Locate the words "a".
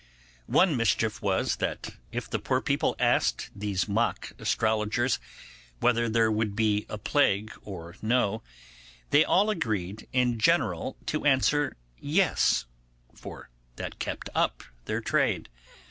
6.89-6.97